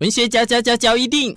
[0.00, 1.32] 文学交交交交一定，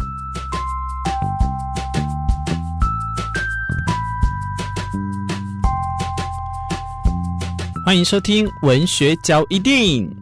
[7.86, 10.19] 欢迎收听文学交一定。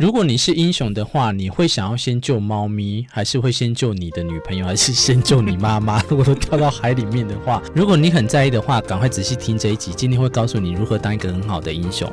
[0.00, 6.02] 如果你是英雄的话，你会想要先救猫咪，还是会先救你的女朋友，还是先救你妈妈？
[6.08, 12.10] 如果都掉到海里面的话，如果你很在意的话，赶快仔细听这一集，今天会告诉你如何当一个很好的英雄。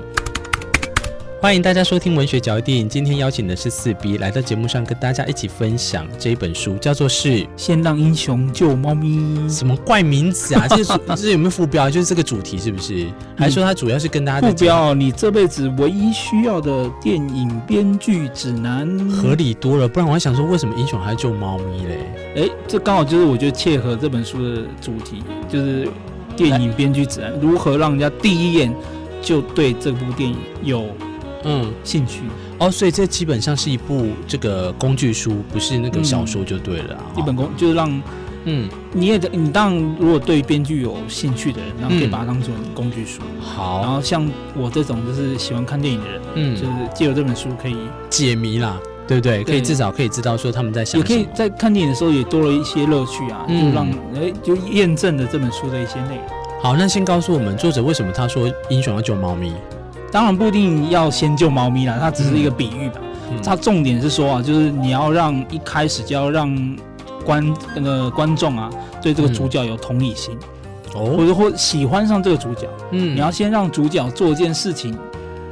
[1.40, 2.90] 欢迎大家收听文学角电影。
[2.90, 9.20] 今天邀请的是四 B 来到节目上跟大家一起分享这一本书，叫做是《先让英雄救猫咪》。
[9.54, 10.68] 什么怪名字啊？
[10.68, 11.92] 这是这有没有副标？
[11.92, 13.06] 就是这个主题是不是？
[13.38, 14.96] 还说它主要是跟大家副标？
[14.96, 19.88] 你这辈子唯一需要的电影编剧指南，合理多了。
[19.88, 22.00] 不然我还想说，为什么英雄还要救猫咪嘞？
[22.36, 25.88] 哎，这刚好就是我觉得切合这本书的主题，就是
[26.36, 28.76] 电影编剧指南，如何让人家第一眼
[29.22, 30.84] 就对这部电影有。
[31.50, 32.24] 嗯，兴趣
[32.60, 36.98] 哦，所以这基本上是一部这个工具书，不是那个小说就对了。
[37.16, 37.90] 一本工就是让，
[38.44, 43.22] 嗯，你也你当如果对编剧有兴趣的人，然后可以把它当成工具书。
[43.40, 47.78] 好，然后像我这种就是喜欢看电影的人，嗯，就是借由这本书可以
[48.10, 49.42] 解谜啦，对不对？
[49.46, 56.26] 可以至少可以知道说他们在想，也可以在看电影的时候也多了一些乐趣啊，就让哎就验证了这本书的一些内容。
[56.62, 59.54] 好，那先告诉我们作者为什么他说英雄要救猫咪？
[60.12, 63.02] 当然不一定要先救猫咪啦，它只是一个比喻吧。
[63.30, 66.78] 嗯、它重点是说啊，就是你要让一开始就要让
[67.26, 68.70] 观那个观众啊，
[69.02, 70.34] 对这个主角有同理心，
[70.96, 72.68] 哦、嗯，或者或喜欢上这个主角。
[72.92, 74.94] 嗯，你要先让主角做一件事情，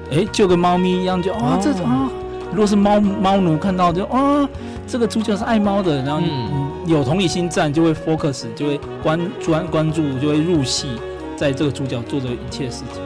[0.09, 2.09] 哎、欸，就跟猫咪一样，就啊、哦、这种啊，
[2.51, 4.47] 如果是猫猫奴看到就啊，
[4.87, 10.87] 这个主角是爱猫的，然后你有同理心，自然就会 focus，就会关专关注，就会入戏，
[11.35, 13.01] 在这个主角做的一切事情。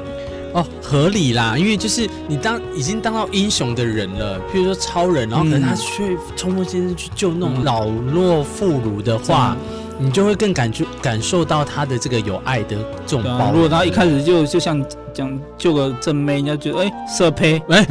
[0.53, 9.55] 哦，合理啦，因为就是你当已经当到英雄的人了，譬如说超人，然后可能他去冲锋陷阵去救那种老弱妇孺的话，
[9.99, 13.52] 嗯、你就会更感觉感受到他的这个有爱的这种包、啊。
[13.54, 14.83] 如果他一开始就就像
[15.14, 17.88] 讲救个正妹，人家觉得哎色胚，哎，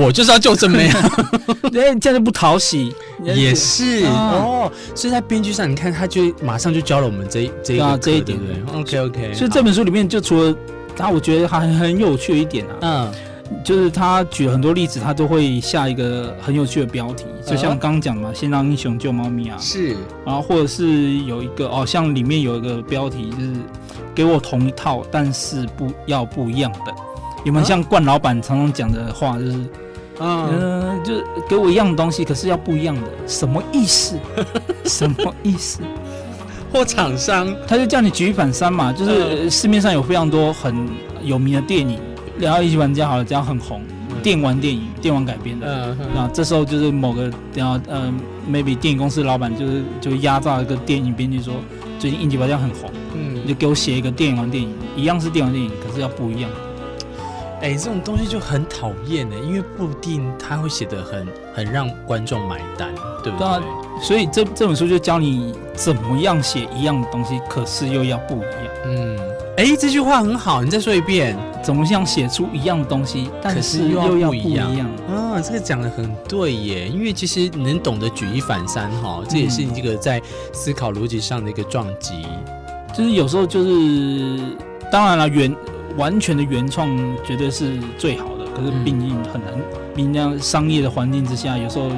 [0.00, 1.10] 我 就是要救正妹啊，
[1.74, 2.94] 哎这样就不讨喜。
[3.22, 10.56] 也是、啊、哦，所以在编剧上，你看他就马上就教了我们这这一、啊、这一点，对不对？OK OK，所以这本书里面就除了。
[11.00, 13.12] 那我觉得还很有趣的一点啊，嗯，
[13.64, 23.52] 就是他举了很多例子，他都会下一个很有趣的标题，就像刚刚讲嘛，先让英雄救猫咪啊，是，然后或者是有一个哦，像里面有一个标题就是
[24.14, 26.94] 给我同一套，但是不要不一样的，
[27.44, 29.52] 有没有像冠老板常常讲的话，就是
[30.18, 34.18] 嗯、呃，就是给我一样的东西，可是要不一样的，什么意思？
[34.84, 35.80] 什么意思？
[36.72, 40.88] 或厂商，他就叫你举一反三嘛，就是市面上有非常多很
[41.22, 41.98] 有名的电影，
[42.38, 43.82] 然后一级玩家好了，这样很红，
[44.22, 48.12] 电玩电影、电玩改编的，嗯那这时候就是某个然后呃
[48.50, 51.54] ，maybe 电影公司老板就是就压榨一个电影编剧说，
[51.98, 56.48] 最近一级玩家很红，嗯，你就给我写一个电玩电影，一样是电玩电影，可是要不一样。
[57.62, 62.88] 哎，这种东西就很讨厌呢，因为不一定他会写的很很让观众买单，
[63.22, 63.46] 对不对？
[64.02, 68.50] 所以这这本书就教你怎么样写一样的东西，可是又要不一样。
[68.86, 69.18] 嗯，
[69.58, 74.70] 哎，这句话很好，你再说一遍，怎么样写出一样的东西，但是又要不一样？
[75.06, 80.20] 啊，这个讲的很对耶，因为其实你能懂得举一反三哈，这也是你这个在
[80.52, 82.24] 思考逻辑上的一个撞击。
[82.96, 84.40] 就是有时候就是，
[84.90, 85.54] 当然了，原
[85.96, 86.88] 完全的原创
[87.22, 89.52] 绝对是最好的，可是毕竟很难，
[89.94, 91.90] 毕竟这样商业的环境之下，有时候。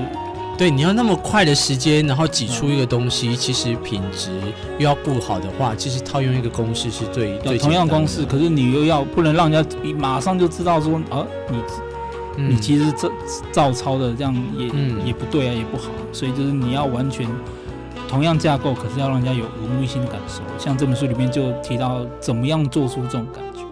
[0.63, 4.31] 对，你要那么快的时间，然后挤出一个东西，嗯、其实品质
[4.79, 11.59] 又要不好的话，其实套用一个公式是最最同样公式，可是你又要不能让人家马上就知道说啊，你、
[12.37, 13.11] 嗯、你其实这
[13.51, 17.27] 照抄的这样也、嗯、也不对啊，也不好，所以就是你要完全
[18.09, 20.43] 同样架构，可是要让人家有耳目一新的感受。
[20.61, 23.65] 像这本书里面就提到怎么样做出这种感觉，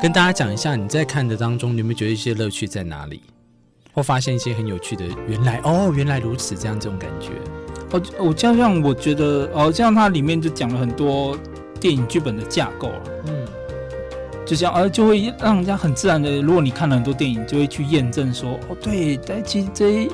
[0.00, 3.20] 跟大家讲一下，你在看的当中，你有没有觉得一些乐趣在哪里？
[3.92, 7.30] 或发现一些很有趣的，原来哦，原来如此，这样这种感觉。
[7.90, 11.36] 哦，我这样我觉得哦，这样它里面就讲了很多
[11.80, 13.02] 电影剧本的架构了。
[13.26, 13.46] 嗯，
[14.44, 20.08] 就像呃，就会让人家很自然的，如果你看了很多电影，就会去验证说，哦，对，但其实这些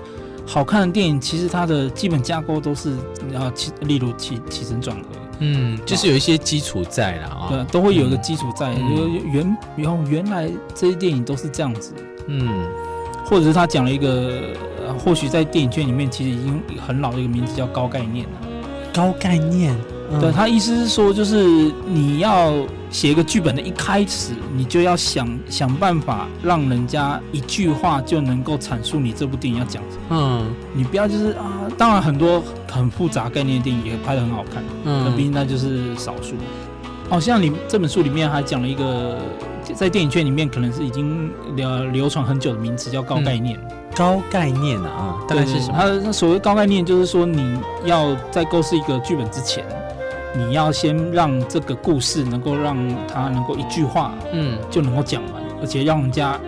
[0.47, 2.97] 好看的电影，其实它的基本架构都是
[3.33, 5.09] 然后起，例如起起承转合，
[5.41, 11.93] 嗯，就是有一些基础在了啊，对，都会有一个基础在，嗯、原然后原来这些电影都是这样子，
[12.29, 12.69] 嗯。
[13.25, 14.55] 或者是他讲了一个，
[14.87, 18.33] 呃，或许在电影圈里面其实已经很老的一个名字叫高概念了。
[18.93, 19.77] 高概念，
[20.13, 22.55] 嗯、对他意思是说，就是你要
[22.91, 30.03] 写一个剧本的一开始，你就要想想办法让人家一句话就能够阐述你这部电影要讲什么。
[30.11, 32.41] 嗯，你不要就是啊，当然很多
[32.71, 36.37] 很复杂概念的电影也拍得很好看，嗯，那毕竟那就是少数。
[37.11, 39.19] 好、哦、像你这本书里面还讲了一个，
[39.73, 43.59] 在电影圈里面可能是已经流流传很久的名词，叫高概念。
[43.63, 46.01] 嗯、高概念啊，大概是什么？
[46.05, 49.65] 它所谓高概念，就是说你要在构思一个剧本之前，
[50.37, 52.77] 你要先让这个故事能够让
[53.07, 56.39] 它能够一句话，嗯，就能够讲完，而且让人家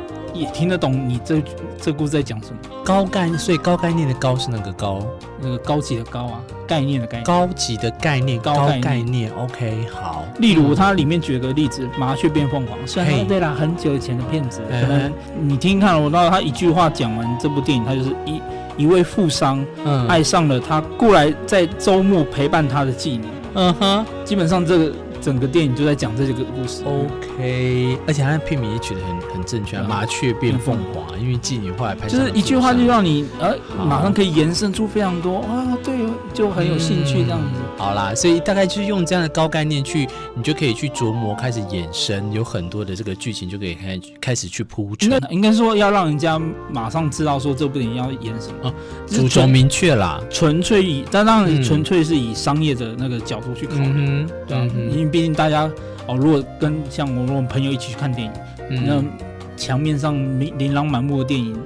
[0.41, 1.43] 也听得懂你这
[1.81, 2.57] 这故事在讲什么。
[2.85, 5.05] 高概念，所以高概念的高是那个高，
[5.41, 7.25] 那个高级的高啊，概念的概念。
[7.25, 10.25] 高级的概念，高概念，概念，OK，好。
[10.39, 18.41] 例如它里面举个例子，《麻雀变凤凰》，虽然对啦，很久以前的片子，可能你听听看，我知道他一句话讲完这部电影，他就是一
[18.77, 23.25] 一位富商，嗯，爱上了他过来在周末陪伴他的妓女，
[23.55, 24.93] 嗯哼，基本上这个。
[25.27, 26.85] 整个电影就在讲这几个故事。
[26.85, 35.97] OK，而且他的片名也取得很很正确，麻雀变凤凰，因为妓女后来拍就是一句话就让你呃马上可以延伸出非常多啊，对，
[36.37, 37.61] 就很有兴趣这样子。
[37.79, 45.19] 好啦，所以大概就是用这样的高概念去，你就可以去琢磨，开始衍生，有很多的这个剧情就可以开开始去铺陈。
[45.31, 46.39] 应该说要让人家
[46.71, 48.73] 马上知道说这部电影要演什么，
[49.07, 55.07] 主轴明确啦，纯粹以但当然纯粹是以商业的那个角度去考虑，对啊，因为。
[55.17, 55.71] 毕竟大家
[56.09, 58.33] 哦，如果跟像我，如果朋友一起去看电影，
[58.71, 61.57] 嗯、那墙面上琳琅满目的电影，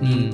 [0.00, 0.32] 嗯，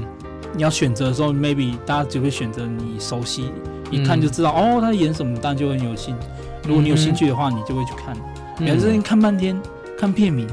[0.57, 6.27] 你要选择的时候，maybe 大家只会选择你熟悉，嗯、一看就知道哦，他演什么，当然就很有兴趣。
[6.67, 8.17] 如果你有兴趣的话，你就会去看。
[8.57, 9.61] 反正、嗯、你看半天，
[9.99, 10.47] 看片名，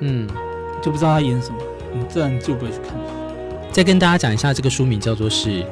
[0.00, 0.28] 嗯，
[0.82, 1.56] 就不知道他演什么，
[1.92, 2.96] 你自然就不会去看。
[3.72, 5.64] 再跟大家讲一下，这个书名叫做是。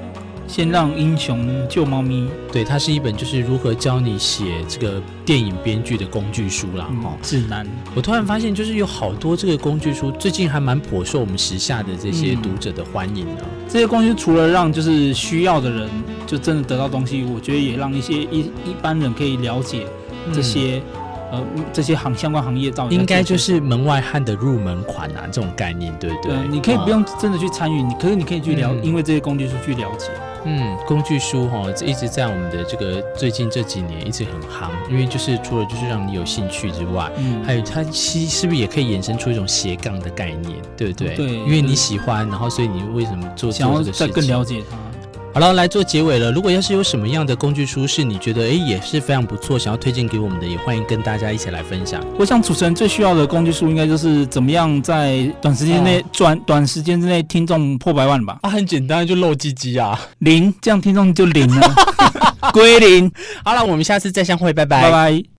[0.46, 2.28] 先让英雄救猫咪。
[2.52, 6.86] 对，它是一本就是如何教你写这个电影编剧的工具书啦。
[7.02, 7.66] 哦、嗯，指南。
[7.94, 13.66] 我突然发现，就是有好多这个工具书，最近还蛮颇受我们时下的这些读者的欢迎的、啊嗯。
[13.68, 15.88] 这些工具除了让就是需要的人
[16.26, 19.86] 就真的得到东西，我觉得也让一些一一般人可以了解
[20.32, 20.82] 这些。
[20.94, 21.42] 嗯呃，
[21.72, 26.36] 这些行相关行业到底应该就是门外汉的入门款啊，这种概念，对不对？
[26.36, 30.06] 对，你可以不用真的去参与，你可是你可以去了，因为这些工具书去了解。
[30.48, 41.16] 嗯，工具书哈，一直在我们的这个最近这几年一直很夯，因为就是除了就是让你有兴趣之外，嗯，还有它其是不是也可以衍生出一种斜杠的概念，对不对？
[41.16, 44.76] 对，因为你喜欢，然后所以你为什么做想要再更了解它？
[45.36, 46.32] 好了，来做结尾了。
[46.32, 52.02] 如果要是有什么样的工具书是你觉得哎也是非常不错，想要推荐给我们的，也欢迎跟大家一起来分享。
[52.18, 58.38] 我想主持人最需要的工具书应该就是怎么样在短时间内转、哦、短时间之内听众破百万吧？
[58.40, 61.74] 啊，很简单，就露鸡鸡啊，零，这样听众就零了，
[62.54, 63.12] 归零。
[63.44, 65.35] 好了，我们下次再相会，拜拜，拜拜。